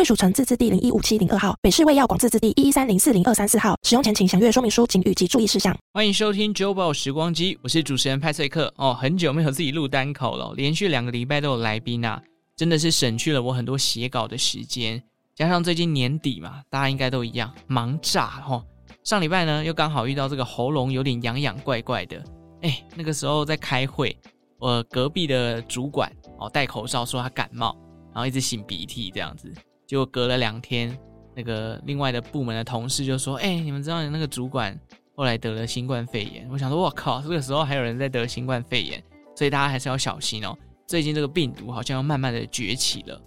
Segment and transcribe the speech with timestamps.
[0.00, 3.76] 贵属城自治地零一五七零二号，北市卫药广自治地一一三零四零二三四号。
[3.82, 5.76] 使用前请详阅说明书、警语及注意事项。
[5.92, 8.72] 欢迎收听《周报时光机》，我是主持人派翠克。
[8.78, 12.18] 哦，很久没有自己录单口了，连续两个礼拜都有来宾啊，
[12.56, 15.02] 真的是省去了我很多写稿的时间。
[15.34, 18.64] 加上最近年底嘛，大家应该都一样忙炸哦。
[19.04, 22.24] 上礼拜呢，又刚好遇到这个喉咙有点痒痒怪怪的，
[22.62, 24.16] 哎，那个时候在开会，
[24.58, 27.76] 我隔壁的主管哦戴口罩说他感冒，
[28.14, 29.52] 然后一直擤鼻涕这样子。
[29.90, 30.96] 就隔了两天，
[31.34, 34.78] 那个另外的部门的同事就说：“哎、你们知道那个主管
[35.16, 39.02] 后来得了新冠肺炎？”我想说：“我靠，这个时候还有人在得新冠肺炎，
[39.34, 40.56] 所以大家还是要小心哦。
[40.86, 43.20] 最近这个病毒好像要慢慢的崛起了。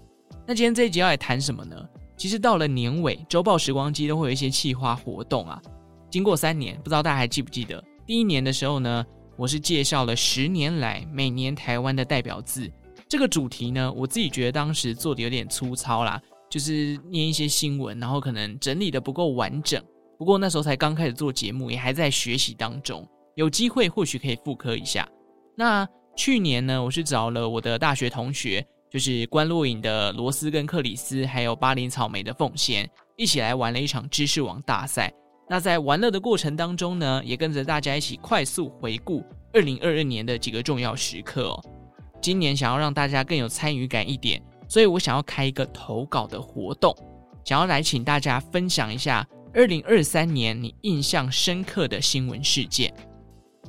[0.48, 1.76] 那今天这一集要来谈什么呢？
[2.16, 5.62] 其实到了年尾，周报时光机都会有一些企划活动啊。
[6.10, 9.06] 经过三年，不知道大家还记不记得第一年的时候呢？
[9.36, 12.72] 我是介绍了十年来每年台湾的代表字
[13.10, 16.22] 这个主题呢，我自己觉得当时做的有点粗糙啦。
[16.54, 19.84] 就是念一些新闻，然后可能整理的不够完整。
[20.20, 23.04] 不过那时候才刚开始做节目，也还在学习当中。
[23.34, 25.10] 有机会或许可以复刻一下。
[25.58, 35.12] 那去年呢，我是找了我的大学同学，就是关洛影的罗斯跟克里斯，还有巴黎草莓的凤仙，一起来玩了一场知识王大赛。
[35.50, 39.24] 那在玩乐的过程当中呢，也跟着大家一起快速回顾
[39.54, 41.60] 二零二二年的几个重要时刻哦。
[42.22, 44.40] 今年想要让大家更有参与感一点。
[44.74, 46.92] 所以我想要开一个投稿的活动，
[47.46, 52.92] 想要来请大家分享一下二零二三年你印象深刻的新闻事件。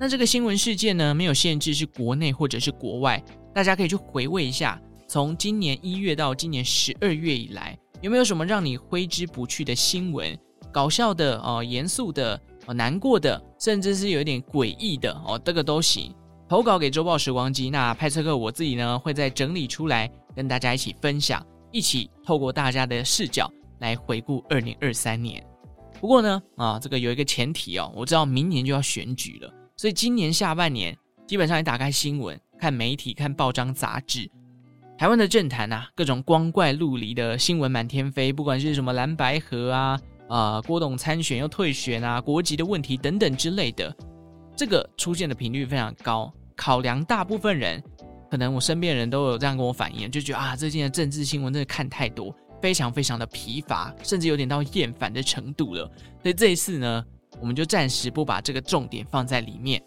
[0.00, 3.22] 那这个新闻事件呢，没有限制是国内或者是国外，
[3.53, 10.34] 大家可以去回味一下，从今年一月到今年十二月以来，有没有什么让你挥之不去的新闻？
[10.72, 16.15] 搞笑的哦，严肃的哦，难过的，甚至是有一点诡异的哦，这个都行。
[16.48, 20.10] 投稿给周报时光机，那派翠克我自己呢，会再整理出来。
[20.34, 25.45] 跟大家一起分享，一起透过大家的视角来回顾二零二三年。
[26.00, 30.97] 不过呢，啊，这个有一个前提哦，我知道明年就要选举了，所以今年下半年
[31.27, 34.31] 基本上你打开新闻、看媒体、看报章杂志，
[34.99, 43.97] 台湾的政坛啊，各种光怪陆离的新闻满天飞，不管是什么蓝白合啊，啊，郭董参选又退选啊，国籍的问题等等之类的，
[44.55, 46.31] 这个出现的频率非常高。
[46.56, 47.83] 考量大部分人。
[48.30, 55.90] 可能我身边的人都有这样跟我反映，就觉得啊，最近的政治新闻真的看太多，非常非常的疲乏，甚至有点到厌烦的程度了。
[56.22, 57.04] 所以这一次呢，
[57.40, 59.80] 我们就暂时不把这个重点放在里面。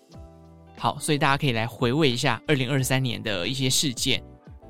[0.77, 4.23] 好，所以大家可以来回味一下二零二三年的一些事件。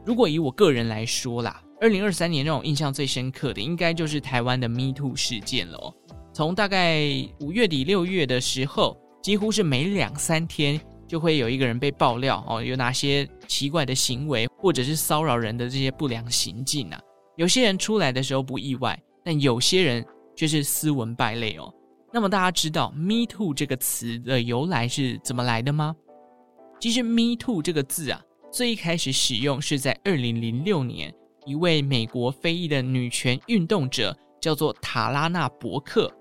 [0.05, 5.93] 如果以我个人来说啦，二零二三年让我印象最深刻的，应该就是台湾的 Me Too 事件了。
[6.33, 7.01] 从大概
[7.41, 10.79] 五月底六月的时候，几乎是每两三天。
[11.07, 16.99] 就会有一个人被爆料哦，有哪些奇怪的行为，或者是骚扰人的这些不良行径啊？
[17.37, 21.73] 有些人出来的时候不意外，但有些人却是斯文败类哦。
[22.11, 25.95] 那么大家知道 “me too” 这个词的由来是怎么来的吗？
[26.79, 31.13] 其实 “me too” 这个字啊，最一开始使用是在二零零六年，
[31.45, 36.11] 一位美国非裔的女权运动者叫做塔拉纳伯克。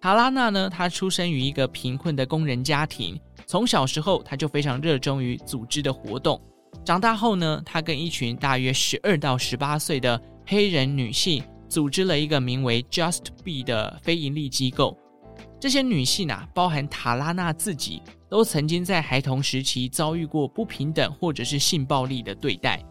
[0.00, 3.18] 塔拉纳呢，她出生于一个贫困的工人家庭。
[3.48, 6.38] 从小时候，他就非常热衷于组织的活动。
[6.84, 14.98] 长大后呢，他跟一群大约十二到十八岁的黑人女性组织了一个名为 Just Be 的非营利机构。
[15.58, 22.84] 这些女性啊，包含塔拉娜自己，都曾经在孩童时期遭遇过不平等或者是性暴力的对待。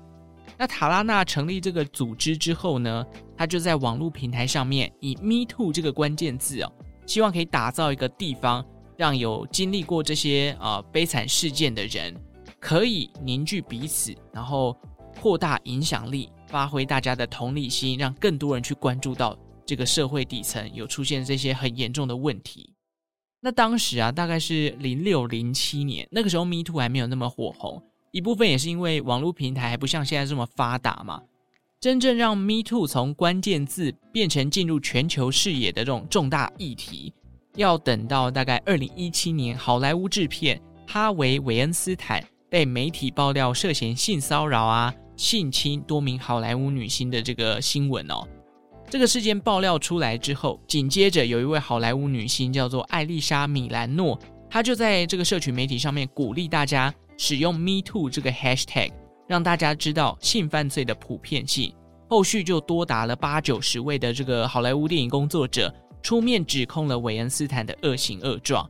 [0.58, 3.06] 那塔拉娜成立这个组织之后呢，
[3.38, 6.72] 她就在网络平台上面以 “Me Too” 这个关键字哦，
[7.06, 8.66] 希望可以打造一个地方。
[8.98, 12.16] 让有经历过这些呃悲惨事件的人
[12.60, 14.76] 可以凝聚彼此，然后
[15.22, 22.74] 扩大影响力，发挥大家的同理心，让更多人去关注到这个社会底层有出现这些很严重的问题。
[23.40, 31.22] 那当时啊，大概是零六零七年，那个时候 Me Too 还没有那么火红，一部分也是因为网络平台还不像现在这么发达嘛。
[31.80, 37.14] 真正让 Me Too 从关键字变成进入全球视野的这种重大议题。
[37.58, 40.56] 要等到大概二零一七年，好莱坞制片
[40.92, 42.22] 《哈维·韦恩斯坦》
[42.52, 48.28] 被媒体爆料涉嫌性骚扰啊、性侵多名好莱坞女星的这个新闻哦。
[48.88, 54.18] 这个事件爆料出来之后，紧接着有一位好莱坞女星叫做艾丽莎·米兰诺，
[54.52, 58.92] 她就在这个社群媒体上面鼓励大家使用 “Me Too” 这个 hashtag，
[59.28, 61.74] 让大家知道性犯罪的普遍性。
[62.08, 68.70] 后续就多达了八九十位的这个好莱坞电影工作者出面指控了韦恩斯坦的恶行恶状，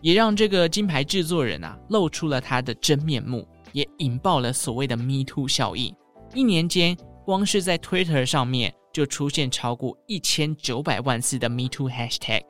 [0.00, 5.94] 也让这个金牌制作人啊露出了他的真面目，也引爆了所谓的 “Me Too” 效应。
[6.34, 8.74] 一年间，光是在 Twitter 上面。
[8.94, 12.42] 就出现超过一千九百万次的 Me Too hashtag，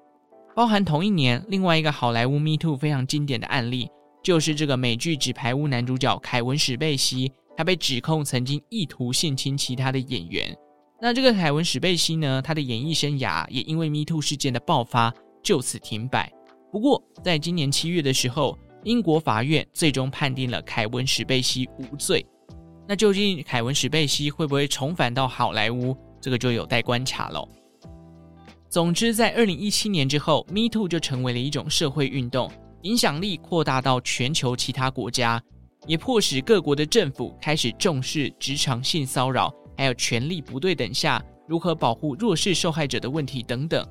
[0.55, 3.89] 包含同一年另外一个好莱坞 Me Too 非常经典的案例，
[4.23, 10.55] 就是这个美剧《纸牌屋》男主角凯文史贝西，他被指控曾经意图性侵其他的演员。
[11.05, 15.13] 那这个凯文史贝西呢，他的演艺生涯也因为 Me Too 事件的爆发
[15.43, 16.33] 就此停摆。
[16.73, 22.25] 不过，在今年七月的时候，英国法院最终判定了凯文史贝西无罪。
[22.89, 25.95] 那究竟凯文史贝西会不会重返到好莱坞？
[26.23, 27.47] 这个就有待观察喽。
[28.71, 35.39] 总之，在二零一七年之后，Me Too 就成为了一种社会运动，影响力扩大到全球其他国家，
[35.87, 43.87] 也迫使各国的政府开始重视职场性骚扰，还有权力不对等下如何保护弱势受害者的问题等等。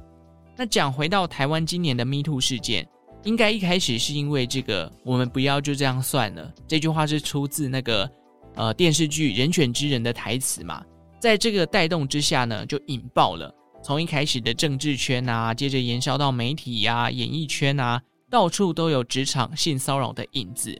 [0.55, 2.87] 那讲回到台湾今年的 Me Too 事件，
[3.23, 8.09] 应该一开始是因为这个“我们不要就这样算了”这句话是出自那个
[8.55, 10.83] 呃电视剧《人选之人》的台词嘛。
[11.19, 13.53] 在这个带动之下呢，就引爆了。
[13.81, 20.79] 从一开始的政治圈啊，接着延烧到媒体呀、演艺圈啊，到处都有职场性骚扰的影子。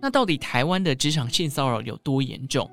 [0.00, 2.70] 那到底台湾的职场性骚扰有多严重？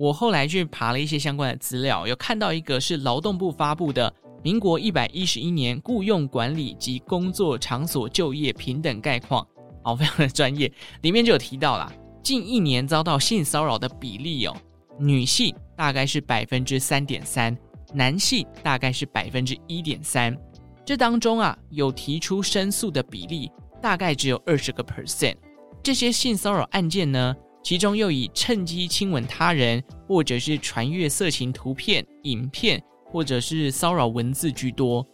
[0.00, 4.10] 我后来去爬了一些相关的资料，有看到一个是劳动部发布的
[4.42, 9.44] 《民国一百一十一年雇佣管理及工作场所就业平等概况》，
[9.84, 11.92] 哦，非常的专业，里面就有提到啦，
[12.22, 14.56] 近一年遭到性骚扰的比例哦。
[14.98, 17.54] 女性大概是百分之三点三，
[17.92, 20.34] 男性大概是百分之一点三。
[20.82, 23.52] 这当中啊，有提出申诉的比例
[23.82, 25.36] 大概只有二十个 percent。
[25.82, 35.06] 这些性骚扰案件呢，其中又以趁机亲吻他人，或者是传阅色情图片、影片，或者是骚扰文字居多。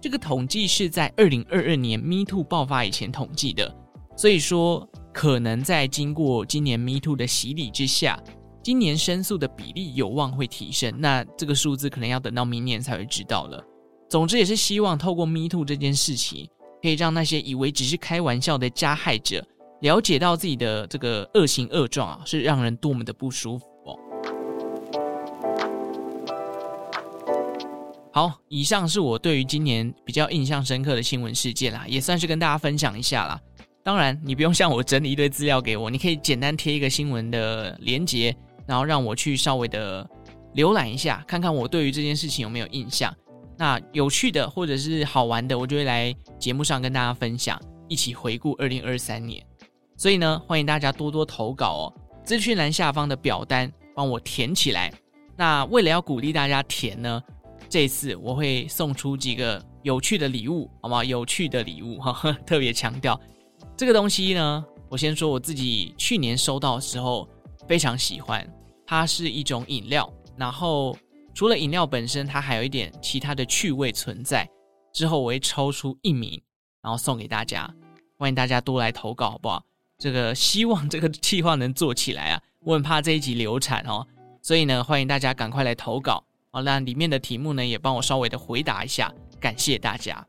[0.00, 3.74] 这个统计是在二零二二年 Me Too 爆发以前统计的，
[4.16, 8.22] 所以说可能在经过今年 Me Too 的洗礼之下。
[8.62, 13.64] 今年申诉的比例有望会提升，那这个数字可能要等到明年才会知道了。
[14.10, 16.46] 总之也是希望透过 Me Too 这件事情，
[16.82, 19.42] 可以让那些以为只是开玩笑的加害者，
[19.80, 23.98] 了解到自己的这个恶行恶状啊，是让人多么的不舒服哦。
[28.12, 33.40] 好，以上是我对于今年比较印象深刻的新闻事件啦，也算是跟大家分享一下啦。
[33.84, 38.36] 当然，你不用像我整理一堆资料给我，你可以简单贴一个新闻的连结。
[38.66, 40.06] 然后让我去稍微的
[40.54, 43.10] 浏览一下，看看我对于这件事情有没有印象。
[43.56, 47.58] 那有趣的或者是好玩的，我就会来节目上跟大家分享，
[47.88, 49.42] 一起回顾二零二三年。
[49.98, 51.94] 所以呢，欢迎大家多多投稿哦。
[52.22, 54.92] 资讯栏下方的表单帮我填起来。
[55.36, 57.20] 那为了要鼓励大家填呢，
[57.68, 61.02] 这次我会送出几个有趣的礼物，好吗？
[61.02, 63.20] 有趣的礼物，哈呵，特别强调
[63.76, 64.64] 这个东西呢。
[64.88, 67.28] 我先说我自己去年收到时候
[67.66, 68.48] 非常喜欢。
[68.86, 70.96] 它是一种饮料，然后
[71.34, 74.48] 除了饮料本身，它还有一点其他的趣味存在。
[74.94, 76.40] 之后我会抽出一名，
[76.80, 77.68] 然后送给大家。
[78.16, 79.62] 欢迎大家多来投稿，好不好？
[79.98, 82.40] 这个希望这个计划能做起来啊！
[82.64, 84.06] 我很怕这一集流产哦，
[84.40, 86.22] 所以呢，欢迎大家赶快来投稿。
[86.50, 90.24] 好，那里面的题目呢，也帮我稍微的回答一下，感谢大家。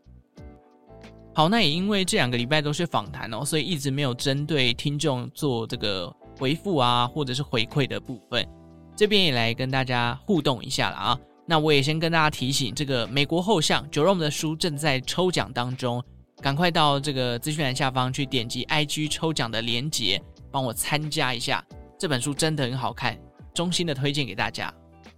[1.35, 6.13] 好，那也因为这两个礼拜都是访谈哦，所以一直没有针对听众做这个。
[6.39, 8.47] 回复啊，或者是回馈的部分，
[8.95, 11.19] 这边也来跟大家互动一下了啊。
[11.45, 16.01] 那我也先跟大家提醒，这个美国后相 Jerome 的书正在抽奖当中，
[16.41, 21.63] 赶快到这个资讯栏下方去点击 IG 抽奖的链接，帮我参加一下。
[21.97, 23.17] 这本书真的很好看，
[23.53, 24.73] 衷心的推荐给大家。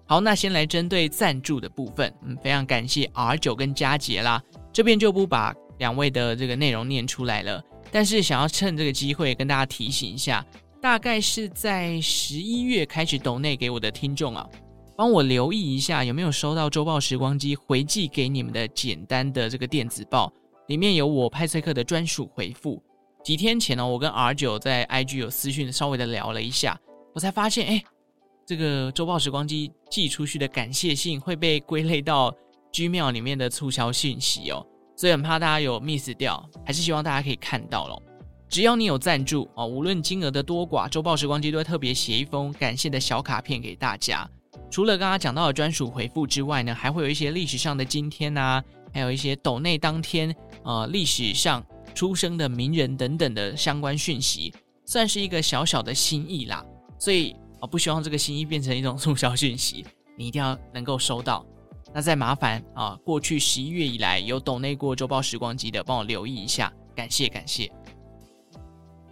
[0.08, 4.42] 好，那先来针对赞助的部分，嗯，非常感谢 R 九跟佳杰啦，
[4.74, 10.46] 这边就不把两位的这个内容念出来了，但是想要趁这个机会跟大家提醒一下。
[10.82, 14.50] 大概是在十一月开始抖内给我的听众啊，
[14.98, 20.34] 帮我留意一下有没有收到周报时光机回寄给你们的简单的这个电子报，
[20.72, 22.82] 里面有我派翠克的专属回复。
[23.26, 26.80] 几天前呢，我跟 R 九在 IG 有私讯稍微的聊了一下，
[27.14, 27.84] 我才发现，哎，
[28.46, 32.34] 这个周报时光机寄出去的感谢信会被归类到
[32.72, 38.02] Gmail 里面的促销信息哦，所以很怕大家有 miss 掉，还是希望大家可以看到咯。
[38.48, 44.26] 只要你有赞助哦，无论金额的多寡，周报时光机都会特别写一封感谢的小卡片给大家。
[44.70, 48.64] 除了刚刚讲到的专属回复之外呢，还会有一些历史上的今天啊，
[48.94, 50.34] 还有一些斗内当天
[50.64, 51.64] 呃历史上
[51.94, 54.54] 出生的名人等等的相关讯息，
[54.86, 56.66] 算是一个小小的心意啦。
[57.00, 59.86] 所以啊，不希望这个心意变成一种促销讯息，
[60.18, 61.46] 你一定要能够收到。
[61.94, 67.70] 那再麻烦啊，过去十一月以来有斗内过周报时光机的，帮我留意一下，感谢感谢。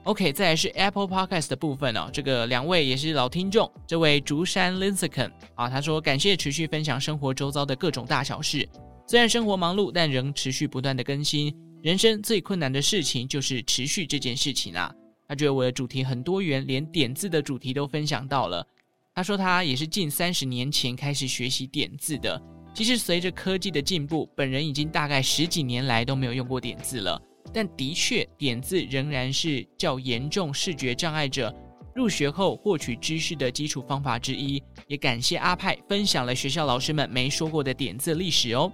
[0.03, 2.09] OK，再来是 Apple Podcast 的部分哦。
[2.11, 8.67] 这个两位也是老听众，这位竹山 Lincecum 啊，他说感谢持续分享生活周遭的各种大小事。
[9.09, 11.51] 虽然生活忙碌，但仍持续不断的更新。
[11.81, 14.93] 人生最困难的事情就是持续这件事情啊。
[15.27, 18.63] 他觉得我的主题很多元，连点字的主题都分享到了。
[19.15, 22.39] 他说他也是近三十年前开始学习点字的。
[22.71, 27.19] 其实随着科技的进步，本人已经大概十几年来都没有用过点字了。
[27.51, 31.51] 但的确，点字仍然是较严重视觉障碍者
[31.95, 34.61] 入学后获取知识的基础方法之一。
[34.85, 38.71] 也感谢阿派分享了学校老师们没说过的点字历史哦。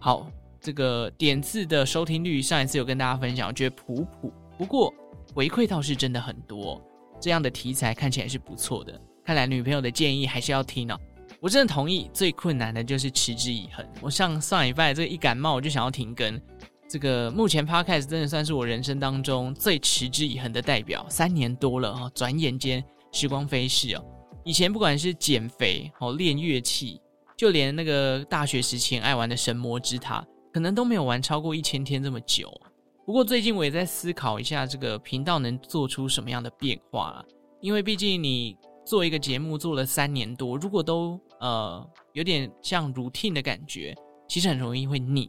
[0.00, 0.26] 好，
[0.60, 4.92] 这个点字的收听率上一次有跟大家分享，我觉得普普，不过
[5.34, 6.80] 回馈倒是真的很多。
[7.20, 10.98] 这样的题材看起来是不错的，看来女朋友的建议还是要听哦。
[11.38, 13.86] 我真的同意，最困难的就是持之以恒。
[14.00, 16.40] 我上上礼拜这个一感冒我就想要停更。
[16.88, 24.04] 这个目前 Podcast 真的算是我人生当中最持之以恒的代表，三年多了哈，转眼间时光飞逝哦。
[24.44, 27.00] 以前不管是减肥哦、练乐器，
[27.40, 32.52] 就连那个大学时期爱玩的神魔之塔，可能都没有玩超过一千天这么久。
[33.06, 37.24] 不过最近我也在思考一下，这个频道能做出什么样的变化？
[37.62, 38.54] 因为毕竟你
[38.84, 41.82] 做一个节目做了三年多，如果都呃
[42.12, 43.94] 有点像 routine 的感觉，
[44.28, 45.26] 其实很容易会腻。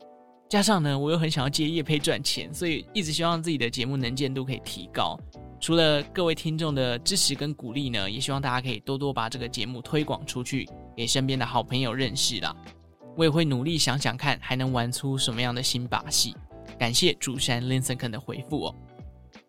[0.49, 5.17] 加上呢，我又很想要接业配赚钱，所以一直希望自己的节目能见度可以提高。
[5.61, 12.55] 除了各位听众的支持跟鼓励呢，也希望大家可以多多把这个节目推广出去，给身边的好朋友认识啦。
[13.15, 16.35] 我也会努力想想看，还能玩出什么样的新把戏。
[16.79, 18.75] 感谢竹山 Lincecum 的回复哦。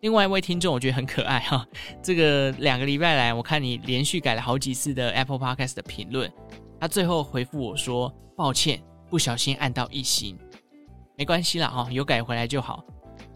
[0.01, 1.65] 另外一位听众，我觉得很可爱哈。
[2.03, 6.31] 这个两个礼拜来，我看你连续改了好几次的 Apple Podcast 的评论，
[6.79, 8.79] 他最后回复我说：“抱歉，
[9.09, 10.37] 不小心按到一星。”
[11.17, 12.83] 没关系啦，哈，有改回来就好。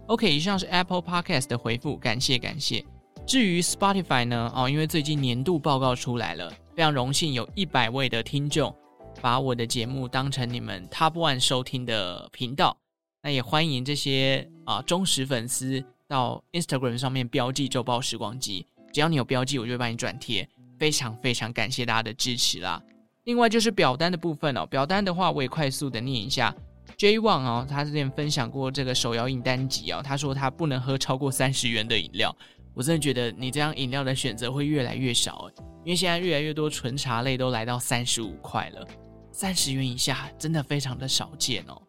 [0.07, 2.83] OK，以上是 Apple Podcast 的回复，感谢感谢。
[3.25, 8.73] 至于 Spotify 呢，哦，因为最近年度报告出来了，非常荣幸有一百位的听众
[9.21, 12.77] 把我的节目当成你们 Top One 收听的频道。
[13.21, 20.47] 那也欢迎这些啊忠实粉丝到 Instagram 上面标记周报时光机，只要你有标记，我就会帮你转贴。
[20.79, 22.81] 非常非常感谢大家的支持啦。
[23.25, 26.55] 另外就是表单的部分哦，表单的话我也快速的念一下。
[26.97, 32.35] J One 哦，他之前分享过这个手摇饮单集哦，他说他不能喝超过三十元的饮料。
[32.73, 38.87] 我真的觉得你这样饮料的选择会越来越少诶，因为现在越来越多纯茶类都来到三十五块了，
[39.31, 41.79] 三十元以下真的非常的少见哦。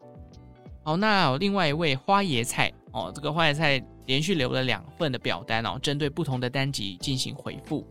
[0.83, 7.87] 好，那另外一位花椰菜哦，这个花椰菜连续留了两份的表单哦，针对不同的单集进行回复，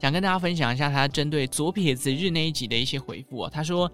[0.00, 3.88] 想跟大家分享一下他针对左撇子日那一集的一些回复哦，他说。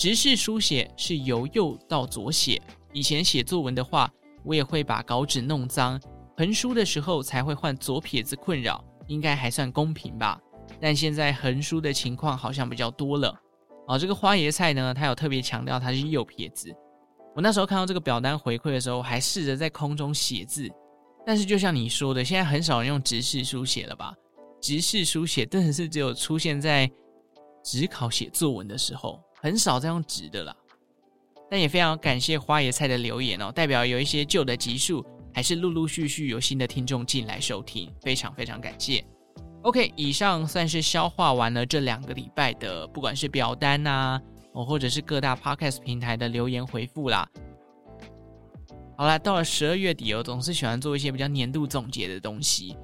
[0.00, 2.58] 直式书写是由右到左写。
[2.94, 4.10] 以前写作文的话，
[4.42, 6.00] 我也会把稿纸弄脏，
[6.38, 10.40] 横书的时候才会换左撇子困扰，应该还算公平吧。
[10.80, 13.38] 但现在横书的情况好像比较多了。
[13.88, 16.74] 哦，这个花椰菜呢，他有特别强调他是右撇子。
[17.36, 20.66] 我那时候看到这个表单回馈的时候，还试着在空中写字，
[21.26, 24.14] 但是就像你说的，现在很少人用直式书写了吧？
[24.62, 26.90] 直式书写真的是只有出现在
[27.62, 29.22] 只考写作文的时候。
[29.40, 30.54] 很少再用直的啦，
[31.50, 35.04] 但也非常感谢花椰菜的留言哦，代表有一些旧的集数
[35.34, 39.04] 还是陆陆续续有新的听众进来收听，非常非常感谢。
[39.62, 44.20] OK，以上算是消化完了这两个礼拜的，不管是表单呐，
[44.52, 47.28] 哦，或者是各大 Podcast 平台的留言回复啦。
[48.96, 52.76] 好啦，到了十二月底，我总是喜欢做一些比较年度总结的东西。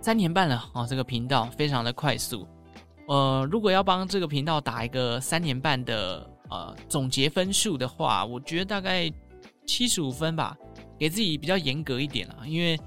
[0.00, 2.46] 三年半了哦，这个频道非常的快速。
[3.06, 9.12] 呃，如果要帮这个频道打一个三年半的呃总结分数的话，我觉得大概
[9.66, 10.56] 七十五分吧，
[10.98, 12.36] 给自己比较严格一点啦。
[12.46, 12.78] 因为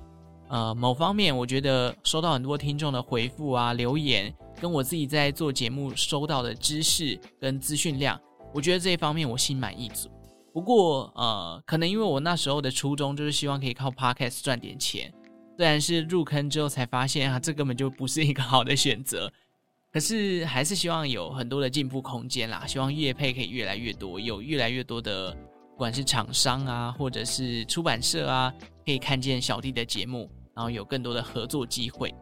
[0.49, 8.19] 呃某方面，我觉得收到很多听众的回复啊、留言，跟我自己在做节目收到的知识跟资讯量，
[8.53, 10.09] 我觉得这一方面我心满意足。
[10.51, 15.13] 不过呃，可能因为我那时候的初衷就是希望可以靠 Podcast 赚点钱，
[15.55, 19.31] 虽然是入坑之后才发现啊，这根本就不是一个好的选择。
[19.91, 28.53] 可是还是希望有很多的进步空间啦，希望乐配可以越来越多，有越来越多的不管是厂商啊，或者是出版社啊，
[28.85, 32.13] 可以看见小弟的节目，然后有更多的合作机会，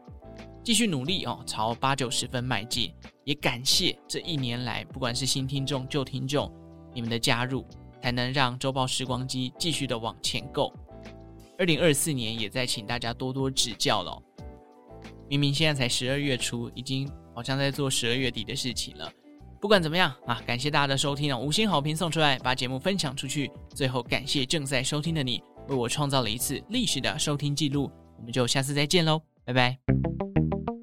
[0.64, 2.94] 继续努力哦，朝八九十分迈进。
[3.24, 6.52] 也感谢这一年来，不管是新听众、旧听众，
[6.94, 7.66] 你们的加入，
[8.02, 10.72] 才能让周报时光机继续的往前够。
[11.58, 14.22] 二零二四年也在请大家多多指教了。
[15.28, 19.12] 明明现在才十二月初，已经好像在做十二月底的事情了。
[19.62, 23.52] 不管怎么样啊，感谢大家的收听啊，五星好评送出来，把节目分享出去。
[23.74, 27.92] 最后感谢正在收听的你，为我创造了一次历史的收听记录。
[28.18, 30.75] 我们就下次再见喽，拜拜。